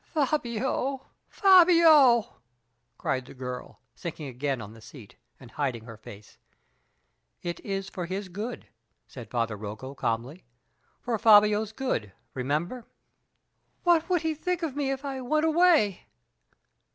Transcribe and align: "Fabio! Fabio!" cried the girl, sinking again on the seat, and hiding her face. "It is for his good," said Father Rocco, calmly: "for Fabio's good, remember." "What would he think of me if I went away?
"Fabio! 0.15 1.09
Fabio!" 1.29 2.41
cried 2.97 3.27
the 3.27 3.35
girl, 3.35 3.81
sinking 3.93 4.25
again 4.25 4.59
on 4.59 4.73
the 4.73 4.81
seat, 4.81 5.15
and 5.39 5.51
hiding 5.51 5.83
her 5.85 5.95
face. 5.95 6.39
"It 7.43 7.59
is 7.59 7.87
for 7.87 8.07
his 8.07 8.27
good," 8.27 8.65
said 9.05 9.29
Father 9.29 9.55
Rocco, 9.55 9.93
calmly: 9.93 10.43
"for 11.01 11.19
Fabio's 11.19 11.71
good, 11.71 12.13
remember." 12.33 12.87
"What 13.83 14.09
would 14.09 14.23
he 14.23 14.33
think 14.33 14.63
of 14.63 14.75
me 14.75 14.89
if 14.89 15.05
I 15.05 15.21
went 15.21 15.45
away? 15.45 16.07